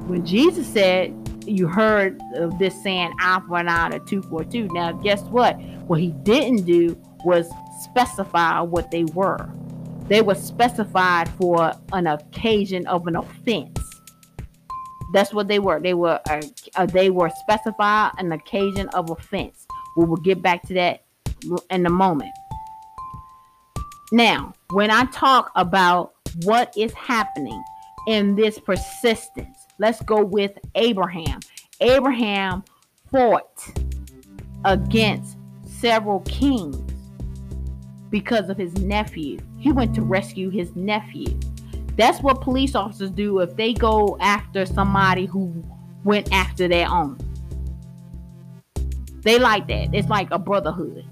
[0.06, 1.12] When Jesus said
[1.46, 3.12] you heard of this saying
[3.48, 4.68] for an or two for two.
[4.72, 5.60] Now, guess what?
[5.88, 7.50] What he didn't do was
[7.82, 9.50] specify what they were.
[10.10, 13.78] They were specified for an occasion of an offense.
[15.14, 15.80] That's what they were.
[15.80, 16.42] They were uh,
[16.76, 19.66] uh, they were specified an occasion of offense.
[19.96, 21.04] We will get back to that
[21.70, 22.32] in a moment.
[24.12, 27.62] Now, when I talk about what is happening
[28.06, 31.40] in this persistence, Let's go with Abraham.
[31.80, 32.64] Abraham
[33.10, 33.66] fought
[34.66, 36.89] against several kings
[38.10, 39.38] because of his nephew.
[39.58, 41.38] He went to rescue his nephew.
[41.96, 45.64] That's what police officers do if they go after somebody who
[46.04, 47.18] went after their own.
[49.22, 49.94] They like that.
[49.94, 51.04] It's like a brotherhood.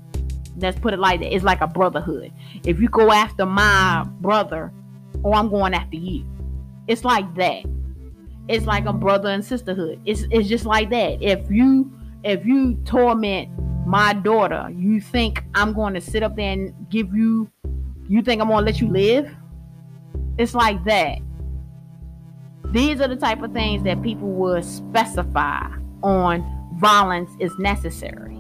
[0.56, 1.34] Let's put it like that.
[1.34, 2.32] It's like a brotherhood.
[2.64, 4.72] If you go after my brother,
[5.22, 6.24] or I'm going after you.
[6.86, 7.64] It's like that
[8.48, 10.00] it's like a brother and sisterhood.
[10.04, 11.22] It's it's just like that.
[11.22, 11.92] If you
[12.24, 13.50] if you torment
[13.88, 17.50] my daughter, you think I'm going to sit up there and give you
[18.06, 19.34] you think I'm going to let you live?
[20.36, 21.18] It's like that.
[22.66, 25.68] These are the type of things that people would specify
[26.02, 26.44] on
[26.76, 28.38] violence is necessary.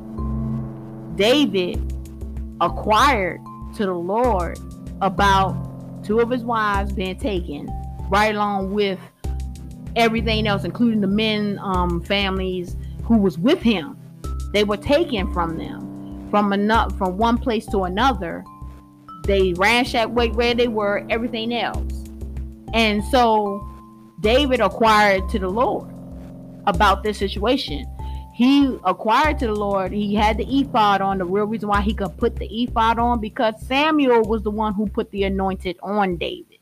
[1.16, 1.80] David
[2.60, 3.40] acquired
[3.76, 4.58] to the Lord
[5.00, 7.70] about two of his wives being taken,
[8.10, 9.00] right along with
[9.96, 13.98] everything else, including the men um, families who was with him.
[14.52, 18.44] They were taken from them from another from one place to another.
[19.24, 22.04] They ransacked where they were, everything else.
[22.72, 23.66] And so
[24.20, 25.92] David acquired to the Lord
[26.66, 27.86] about this situation.
[28.34, 29.92] He acquired to the Lord.
[29.92, 31.18] He had the ephod on.
[31.18, 34.74] The real reason why he could put the ephod on because Samuel was the one
[34.74, 36.58] who put the anointed on David.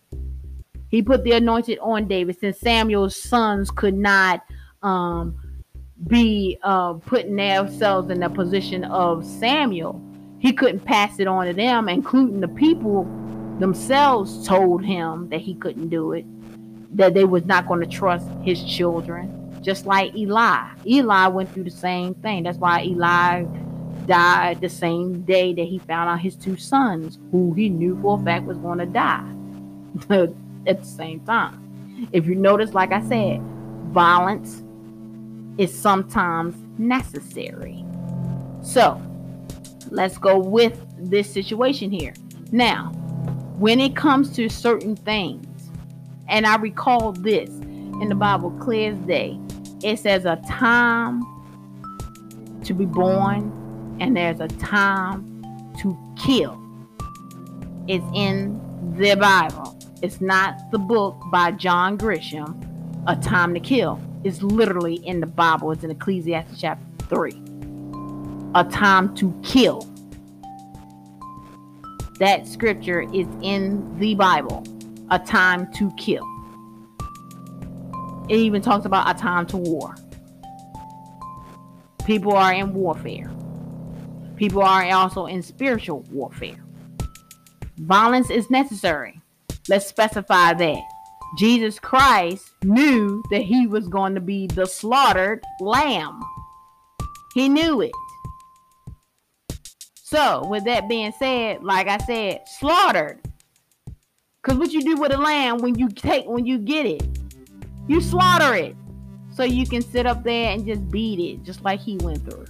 [0.89, 4.43] He put the anointed on David since Samuel's sons could not
[4.83, 5.37] um,
[6.09, 10.03] be uh, putting themselves in the position of Samuel.
[10.39, 13.05] He couldn't pass it on to them, including the people
[13.59, 16.25] themselves told him that he couldn't do it,
[16.97, 20.69] that they was not going to trust his children, just like Eli.
[20.87, 22.43] Eli went through the same thing.
[22.43, 23.45] That's why Eli
[24.07, 28.21] died the same day that he found out his two sons, who he knew for
[28.21, 29.33] a fact was going to die.
[30.67, 32.09] at the same time.
[32.13, 33.41] If you notice, like I said,
[33.93, 34.63] violence
[35.59, 37.85] is sometimes necessary.
[38.63, 39.01] So
[39.91, 42.15] let's go with this situation here.
[42.53, 42.93] Now,
[43.59, 45.71] when it comes to certain things,
[46.29, 49.39] and I recall this in the Bible clear as day,
[49.83, 51.23] it says a time
[52.65, 55.43] to be born and there's a time
[55.81, 56.61] to kill.
[57.89, 58.61] It's in
[58.97, 59.79] the Bible.
[60.03, 62.63] It's not the book by John Grisham,
[63.07, 64.01] A Time to Kill.
[64.27, 65.71] It's literally in the Bible.
[65.71, 67.31] It's in Ecclesiastes chapter 3.
[68.57, 69.89] A Time to Kill.
[72.19, 74.65] That scripture is in the Bible.
[75.13, 76.25] A Time to Kill.
[78.29, 79.95] It even talks about a time to war.
[82.05, 83.31] People are in warfare.
[84.35, 86.65] People are also in spiritual warfare.
[87.77, 89.21] Violence is necessary.
[89.69, 90.83] Let's specify that.
[91.37, 96.21] Jesus Christ knew that he was going to be the slaughtered lamb.
[97.35, 97.93] He knew it.
[99.95, 103.21] So, with that being said, like I said, slaughtered.
[104.43, 107.03] Cause what you do with a lamb when you take when you get it,
[107.89, 108.77] you slaughter it.
[109.35, 112.47] So you can sit up there and just beat it, just like he went through.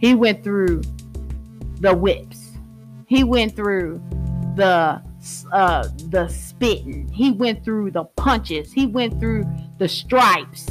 [0.00, 0.82] He went through
[1.80, 2.52] the whips.
[3.06, 4.02] He went through
[4.56, 5.02] the
[5.52, 7.08] uh, the spitting.
[7.08, 8.72] He went through the punches.
[8.72, 9.44] He went through
[9.78, 10.68] the stripes.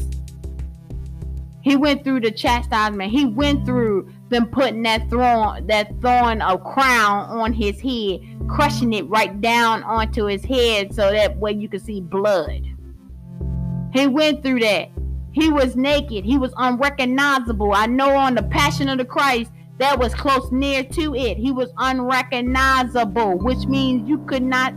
[1.61, 3.11] He went through the chastisement.
[3.11, 8.91] He went through them putting that thorn, that thorn of crown on his head, crushing
[8.93, 12.63] it right down onto his head so that way you could see blood.
[13.93, 14.89] He went through that.
[15.31, 16.25] He was naked.
[16.25, 17.73] He was unrecognizable.
[17.73, 21.37] I know on the Passion of the Christ, that was close near to it.
[21.37, 24.73] He was unrecognizable, which means you could not,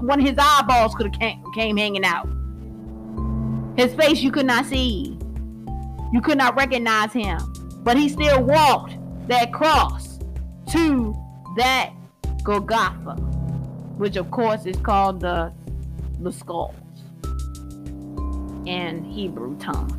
[0.00, 2.28] one of his eyeballs could have came, came hanging out.
[3.76, 5.16] His face you could not see.
[6.12, 7.38] You could not recognize him.
[7.82, 8.96] But he still walked
[9.28, 10.18] that cross
[10.72, 11.16] to
[11.56, 11.92] that
[12.42, 13.14] Golgotha,
[13.96, 15.52] which of course is called the,
[16.20, 16.74] the skulls
[18.66, 19.96] in Hebrew tongue.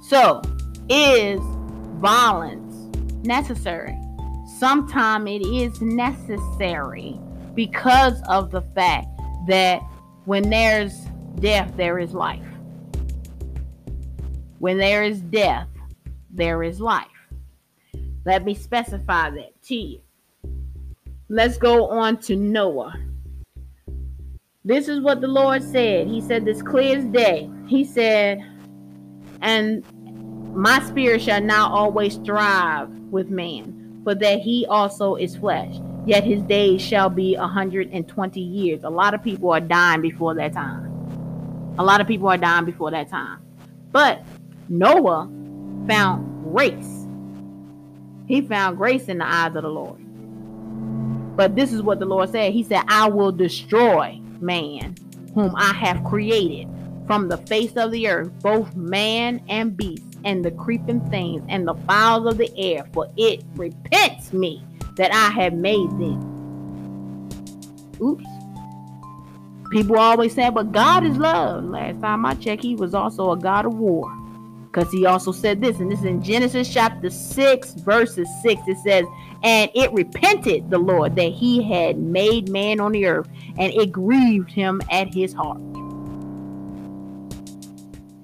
[0.00, 0.40] So,
[0.88, 1.40] is
[2.00, 2.74] violence
[3.24, 3.96] necessary.
[4.58, 7.18] Sometimes it is necessary
[7.54, 9.06] because of the fact
[9.46, 9.80] that
[10.24, 10.94] when there's
[11.40, 12.44] death, there is life.
[14.58, 15.68] When there is death,
[16.30, 17.06] there is life.
[18.24, 20.00] Let me specify that to you.
[21.28, 22.94] Let's go on to Noah.
[24.64, 26.06] This is what the Lord said.
[26.06, 27.50] He said, This clear as day.
[27.66, 28.44] He said,
[29.40, 29.82] And
[30.54, 35.76] my spirit shall not always strive with man, for that he also is flesh.
[36.06, 38.82] Yet his days shall be a 120 years.
[38.84, 40.86] A lot of people are dying before that time.
[41.78, 43.38] A lot of people are dying before that time.
[43.92, 44.24] But
[44.68, 45.28] Noah
[45.86, 47.06] found grace.
[48.26, 49.98] He found grace in the eyes of the Lord.
[51.36, 52.52] But this is what the Lord said.
[52.52, 54.96] He said, I will destroy man,
[55.34, 56.68] whom I have created
[57.06, 61.66] from the face of the earth, both man and beast and the creeping things and
[61.66, 64.64] the fowls of the air, for it repents me
[64.96, 67.30] that I have made them.
[68.02, 68.24] Oops.
[69.70, 71.64] People always say, but God is love.
[71.64, 74.12] Last time I checked, he was also a God of war.
[74.72, 78.62] Because he also said this, and this is in Genesis chapter 6, verses 6.
[78.66, 79.04] It says,
[79.42, 83.90] And it repented the Lord that he had made man on the earth, and it
[83.90, 85.60] grieved him at his heart.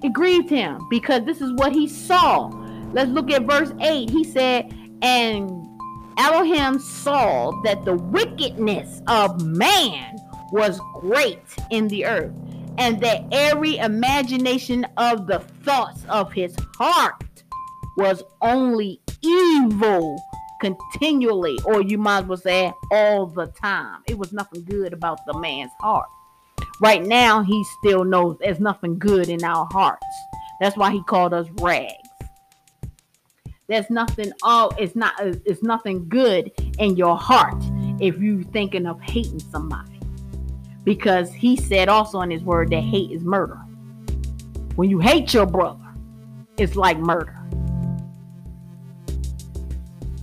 [0.07, 2.47] It grieved him because this is what he saw.
[2.93, 4.09] Let's look at verse 8.
[4.09, 5.67] He said, And
[6.17, 10.15] Elohim saw that the wickedness of man
[10.53, 12.31] was great in the earth,
[12.77, 17.43] and that every imagination of the thoughts of his heart
[17.97, 20.17] was only evil
[20.61, 24.03] continually, or you might as well say all the time.
[24.07, 26.07] It was nothing good about the man's heart.
[26.81, 30.05] Right now, he still knows there's nothing good in our hearts.
[30.59, 31.93] That's why he called us rags.
[33.67, 37.61] There's nothing all it's not it's nothing good in your heart
[37.99, 39.99] if you thinking of hating somebody.
[40.83, 43.59] Because he said also in his word that hate is murder.
[44.75, 45.83] When you hate your brother,
[46.57, 47.37] it's like murder.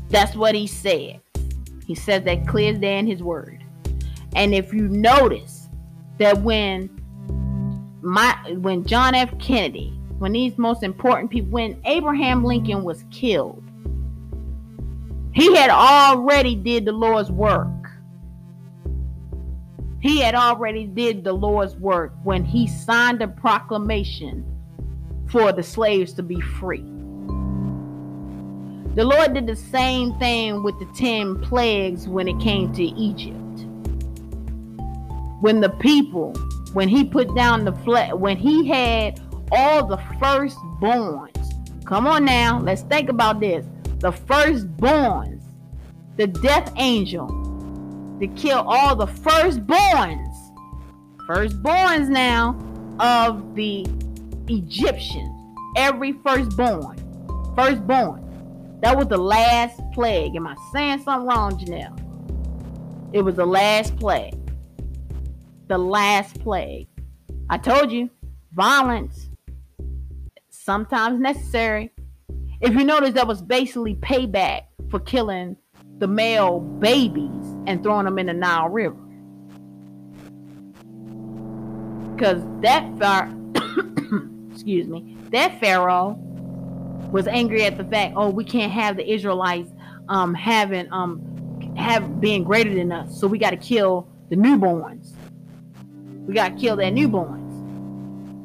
[0.09, 1.21] That's what he said.
[1.87, 3.63] He says that clear day in his word.
[4.35, 5.54] And if you notice,
[6.19, 6.91] that when
[8.03, 9.37] my when John F.
[9.39, 13.63] Kennedy, when these most important people, when Abraham Lincoln was killed,
[15.33, 17.69] he had already did the Lord's work.
[20.01, 24.45] He had already did the Lord's work when he signed a proclamation
[25.29, 26.85] for the slaves to be free.
[28.95, 33.44] The Lord did the same thing with the 10 plagues when it came to Egypt
[35.41, 36.33] when the people,
[36.73, 39.21] when he put down the flag, when he had
[39.53, 41.85] all the firstborns.
[41.85, 43.67] Come on now, let's think about this.
[43.99, 45.43] The firstborns,
[46.17, 47.29] the death angel,
[48.21, 50.35] to kill all the firstborns,
[51.29, 52.59] firstborns now
[53.01, 53.87] of the
[54.49, 55.31] Egyptians.
[55.77, 56.97] Every firstborn,
[57.57, 58.21] firstborn.
[58.83, 60.37] That was the last plague.
[60.37, 61.99] Am I saying something wrong, Janelle?
[63.13, 64.44] It was the last plague
[65.75, 66.87] the last plague.
[67.51, 68.09] I told you,
[68.53, 69.29] violence
[70.51, 71.91] sometimes necessary.
[72.61, 75.57] If you notice, that was basically payback for killing
[75.99, 79.05] the male babies and throwing them in the Nile River.
[82.15, 83.29] because that far,
[84.53, 86.17] excuse me, that pharaoh
[87.11, 89.71] was angry at the fact, oh, we can't have the Israelites
[90.09, 91.21] um having um
[91.77, 95.14] have being greater than us, so we got to kill the newborns.
[96.27, 97.43] We got to kill their newborns.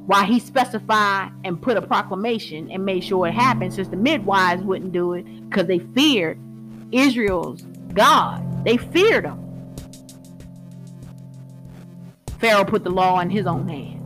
[0.05, 4.63] Why he specified and put a proclamation and made sure it happened, since the midwives
[4.63, 6.39] wouldn't do it because they feared
[6.91, 7.61] Israel's
[7.93, 8.65] God.
[8.65, 9.45] They feared him.
[12.39, 13.97] Pharaoh put the law in his own hands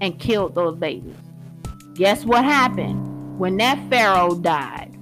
[0.00, 1.16] and killed those babies.
[1.94, 4.92] Guess what happened when that Pharaoh died?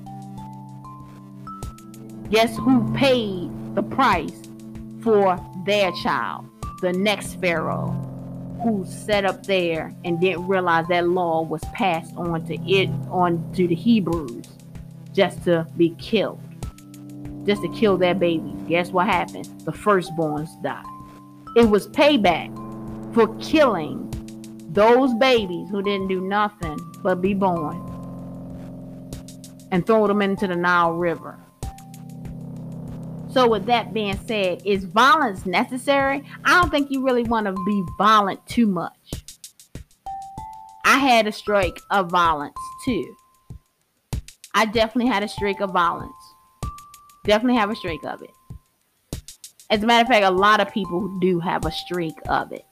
[2.31, 4.43] Guess who paid the price
[5.03, 6.47] for their child?
[6.81, 8.11] The next Pharaoh
[8.65, 13.53] who set up there and didn't realize that law was passed on to it on
[13.53, 14.47] to the Hebrews
[15.13, 16.41] just to be killed.
[17.45, 18.57] Just to kill their babies.
[18.67, 19.45] Guess what happened?
[19.67, 20.85] The firstborns died.
[21.57, 22.53] It was payback
[23.15, 24.11] for killing
[24.71, 27.77] those babies who didn't do nothing but be born
[29.71, 31.39] and throw them into the Nile River.
[33.35, 36.25] So, with that being said, is violence necessary?
[36.45, 39.25] I don't think you really want to be violent too much.
[40.85, 42.55] I had a streak of violence
[42.85, 43.17] too.
[44.55, 46.13] I definitely had a streak of violence.
[47.25, 48.31] Definitely have a streak of it.
[49.69, 52.65] As a matter of fact, a lot of people do have a streak of it.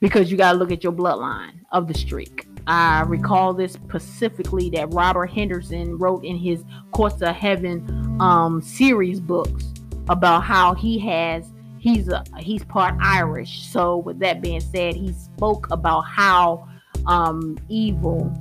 [0.00, 2.45] Because you got to look at your bloodline of the streak.
[2.66, 9.20] I recall this specifically that Robert Henderson wrote in his Courts of Heaven um, series
[9.20, 9.72] books
[10.08, 13.68] about how he has he's a he's part Irish.
[13.68, 16.68] So with that being said, he spoke about how
[17.06, 18.32] um, evil,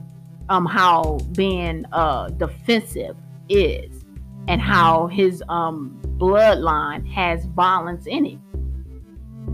[0.49, 3.15] um, how being uh, defensive
[3.49, 4.03] is
[4.47, 8.39] and how his um, bloodline has violence in it.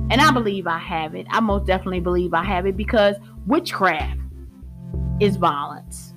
[0.10, 1.28] And I believe I have it.
[1.30, 3.16] I most definitely believe I have it because
[3.46, 4.20] witchcraft
[5.22, 6.14] is violence.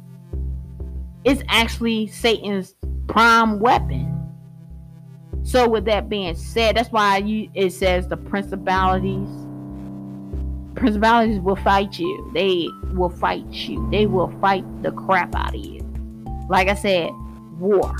[1.24, 2.74] It's actually Satan's
[3.06, 4.10] prime weapon.
[5.42, 9.28] So with that being said, that's why you it says the principalities
[10.74, 12.30] principalities will fight you.
[12.34, 13.88] They will fight you.
[13.90, 15.80] They will fight the crap out of you.
[16.48, 17.10] Like I said,
[17.58, 17.94] war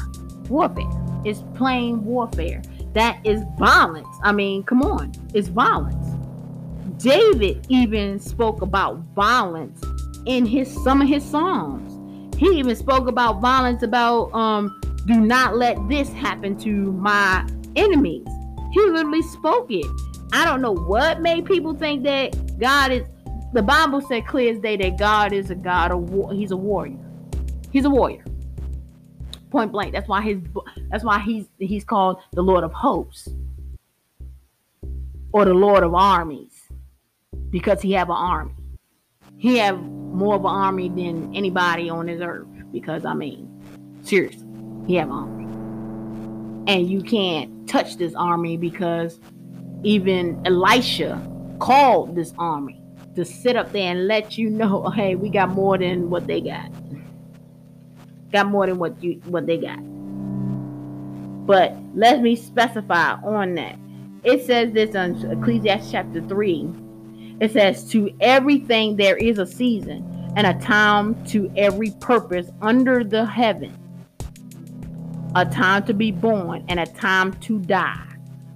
[0.49, 0.85] warfare.
[1.25, 2.63] It's plain warfare.
[2.95, 4.09] That is violence.
[4.23, 6.07] I mean, come on, it's violence.
[7.03, 9.83] David even spoke about violence
[10.27, 11.91] in his some of his songs.
[12.39, 17.47] He even spoke about violence about um do not let this happen to my
[17.77, 18.27] enemies.
[18.73, 19.87] He literally spoke it.
[20.33, 23.07] I don't know what made people think that God is
[23.53, 26.33] the Bible said clear as day that God is a God of war.
[26.33, 26.99] He's a warrior.
[27.71, 28.25] He's a warrior
[29.55, 29.93] point blank.
[29.93, 30.41] That's why his
[30.91, 33.29] that's why he's he's called the Lord of Hosts
[35.33, 36.69] or the Lord of Armies
[37.51, 38.53] because he have an army.
[39.45, 43.47] He have more of an army than anybody on this earth because I mean,
[44.03, 44.49] seriously,
[44.87, 45.45] he have an army.
[46.73, 49.21] And you can't touch this army because
[49.83, 51.21] even Elisha
[51.59, 52.81] called this army
[53.17, 56.41] to sit up there and let you know, hey, we got more than what they
[56.41, 56.71] got
[58.33, 59.79] got more than what you what they got.
[61.47, 63.79] But let me specify on that.
[64.25, 66.71] It says this in Ecclesiastes chapter 3.
[67.41, 73.05] It says, To everything there is a season and a time to every purpose under
[73.05, 73.77] the heaven.
[75.35, 78.07] A time to be born and a time to die.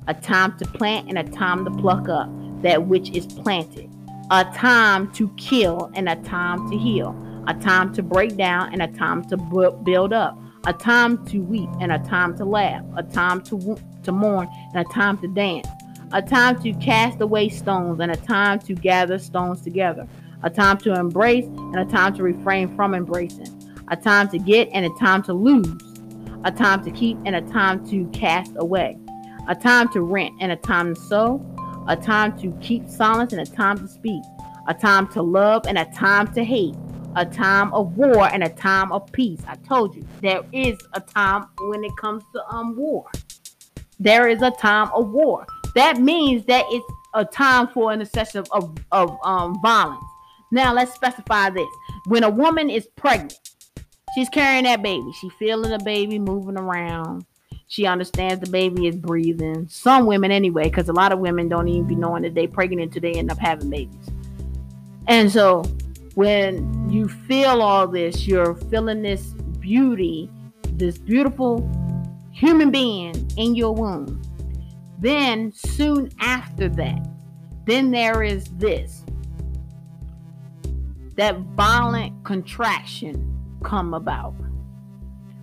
[0.07, 2.31] A time to plant and a time to pluck up
[2.63, 3.91] that which is planted.
[4.31, 7.15] A time to kill and a time to heal
[7.49, 9.37] a time to break down and a time to
[9.85, 14.13] build up, a time to weep and a time to laugh, a time to, to
[14.13, 15.67] mourn and a time to dance,
[16.13, 20.07] a time to cast away stones and a time to gather stones together,
[20.43, 23.49] a time to embrace and a time to refrain from embracing,
[23.89, 25.83] a time to get and a time to lose,
[26.45, 28.97] a time to keep and a time to cast away,
[29.49, 31.45] a time to rent and a time to sow,
[31.89, 34.23] a time to keep silence and a time to speak,
[34.67, 36.75] a time to love and a time to hate,
[37.17, 39.41] a time of war and a time of peace.
[39.47, 43.11] I told you there is a time when it comes to um war.
[43.99, 45.45] There is a time of war.
[45.79, 50.03] That means that it's a time for an excessive of, of um violence.
[50.51, 51.69] Now let's specify this.
[52.07, 53.39] When a woman is pregnant,
[54.13, 55.09] she's carrying that baby.
[55.21, 57.25] She feeling the baby moving around.
[57.69, 59.69] She understands the baby is breathing.
[59.69, 62.83] Some women anyway, because a lot of women don't even be knowing that they're pregnant
[62.83, 64.09] until they end up having babies.
[65.07, 65.63] And so
[66.17, 69.23] when you feel all this, you're feeling this
[69.61, 70.29] beauty,
[70.73, 71.71] this beautiful
[72.33, 74.21] human being in your womb.
[74.99, 77.09] Then, soon after that,
[77.67, 79.05] then there is this
[81.17, 84.35] that violent contraction come about.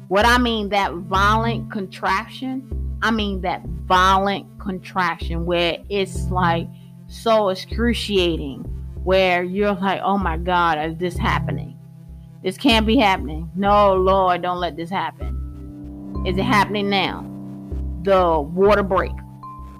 [0.07, 6.67] What I mean that violent contraction, I mean that violent contraction where it's like
[7.07, 8.61] so excruciating,
[9.03, 11.77] where you're like, oh my God, is this happening?
[12.41, 13.49] This can't be happening.
[13.55, 16.23] No, Lord, don't let this happen.
[16.25, 17.29] Is it happening now?
[18.03, 19.11] The water break.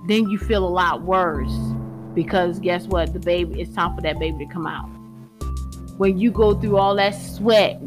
[0.08, 1.56] Then you feel a lot worse
[2.14, 3.14] because guess what?
[3.14, 4.88] The baby, it's time for that baby to come out.
[5.98, 7.80] When you go through all that sweat,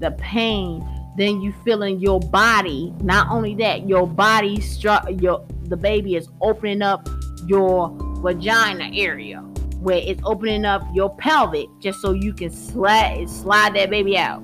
[0.00, 2.92] the pain, then you feel in your body.
[3.02, 7.08] Not only that, your body, stru- your the baby is opening up
[7.46, 9.40] your vagina area
[9.80, 14.42] where it's opening up your pelvic just so you can slide slide that baby out.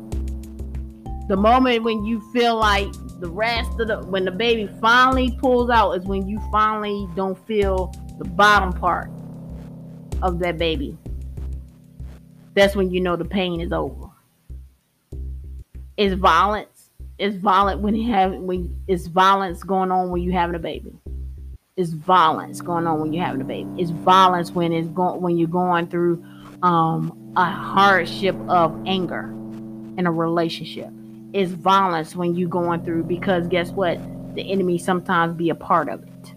[1.29, 2.89] The moment when you feel like
[3.21, 7.39] the rest of the when the baby finally pulls out is when you finally don't
[7.47, 9.11] feel the bottom part
[10.23, 10.97] of that baby.
[12.55, 14.09] That's when you know the pain is over.
[15.97, 16.91] It's violence.
[17.19, 20.93] It's violent when you have when it's violence going on when you having a baby.
[21.77, 23.69] It's violence going on when you're having a baby.
[23.79, 26.25] It's violence when it's going when you're going through
[26.63, 29.31] um, a hardship of anger
[29.99, 30.91] in a relationship.
[31.37, 34.01] It's violence when you're going through because guess what?
[34.37, 36.35] The enemy sometimes be a part of it.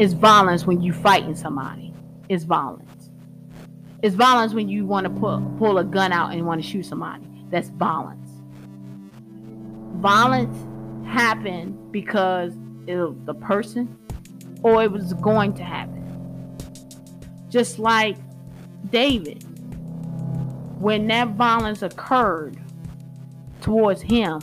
[0.00, 1.94] It's violence when you fighting somebody.
[2.28, 3.08] It's violence.
[4.02, 6.86] It's violence when you want to pull pull a gun out and want to shoot
[6.86, 7.24] somebody.
[7.48, 8.28] That's violence.
[9.98, 12.52] Violence happened because
[12.88, 13.96] it, the person
[14.64, 16.02] or it was going to happen.
[17.48, 18.16] Just like
[18.90, 19.44] David,
[20.80, 22.60] when that violence occurred
[23.66, 24.38] towards him,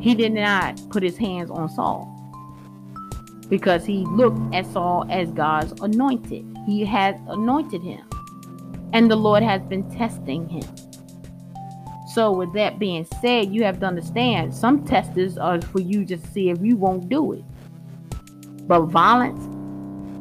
[0.00, 2.10] he did not put his hands on Saul
[3.50, 6.46] because he looked at Saul as God's anointed.
[6.64, 8.08] He had anointed him,
[8.94, 10.64] and the Lord has been testing him.
[12.14, 16.24] So, with that being said, you have to understand some testers are for you just
[16.24, 17.44] to see if you won't do it.
[18.66, 19.44] But violence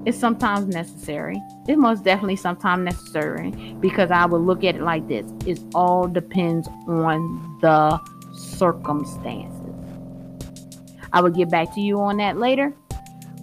[0.08, 1.42] is sometimes necessary.
[1.68, 3.52] It most definitely sometimes necessary
[3.82, 8.00] because I would look at it like this: it all depends on the
[8.34, 9.54] circumstances.
[11.12, 12.74] I will get back to you on that later,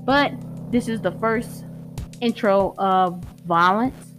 [0.05, 0.33] but
[0.71, 1.65] this is the first
[2.21, 4.15] intro of violence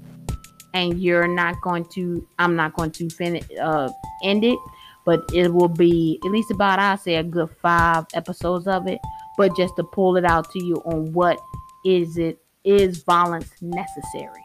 [0.73, 3.89] and you're not going to i'm not going to finish uh
[4.23, 4.59] end it
[5.05, 8.99] but it will be at least about i say a good five episodes of it
[9.37, 11.39] but just to pull it out to you on what
[11.85, 14.43] is it is violence necessary?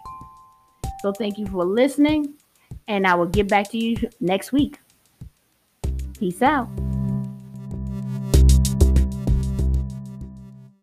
[1.01, 2.35] So thank you for listening
[2.87, 4.79] and i will get back to you next week.
[6.19, 6.69] Peace out